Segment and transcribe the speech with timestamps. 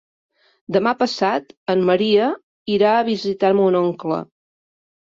[0.77, 2.33] Demà passat en Maria
[2.79, 4.25] irà a visitar mon oncle.